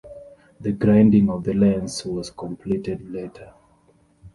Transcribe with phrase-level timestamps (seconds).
[0.59, 3.53] The grinding of the lens was completed later.